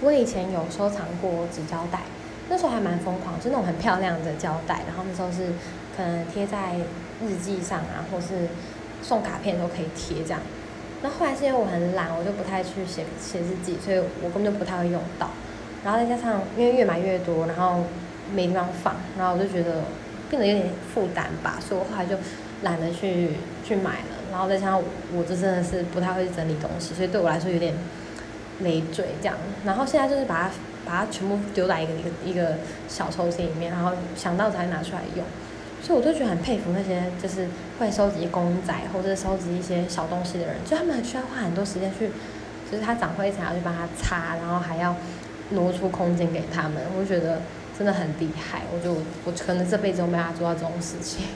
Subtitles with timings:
[0.00, 2.00] 我以前有收藏过纸胶带，
[2.48, 5.52] 那时候还蛮疯狂，就那种很漂亮的胶带，然后那时候是
[5.96, 6.74] 可能贴在
[7.22, 8.48] 日记上啊，或是
[9.02, 10.40] 送卡片都可以贴这样。
[11.02, 15.28] 那后来是因为我很懒，我就不太去写写日记，所以我根本就不太会用到。
[15.84, 17.84] 然后再加上因为越买越多，然后
[18.34, 19.82] 没地方放，然后我就觉得
[20.30, 22.16] 变得有点负担吧，所以我后来就
[22.62, 23.32] 懒得去
[23.62, 24.16] 去买了。
[24.32, 24.82] 然后再加上
[25.12, 27.74] 我这真的是不太会整理东西，所以对我来说有点
[28.60, 29.36] 累赘这样。
[29.64, 30.50] 然后现在就是把它
[30.84, 32.56] 把它全部丢在一个一个一个
[32.88, 35.24] 小抽屉里面，然后想到才拿出来用。
[35.82, 37.46] 所以我就觉得很佩服那些就是
[37.78, 42.10] 会收集公仔或者收集一些小东西的人，就他们很需要花很多时间去，
[42.70, 44.96] 就是它长灰尘要去帮它擦，然后还要
[45.50, 46.76] 挪出空间给他们。
[46.96, 47.42] 我就觉得
[47.76, 48.94] 真的很厉害，我就
[49.26, 51.26] 我可能这辈子都没法做到这种事情。